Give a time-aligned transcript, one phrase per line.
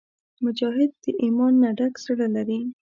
[0.43, 2.59] مجاهد د ایمان نه ډک زړه لري.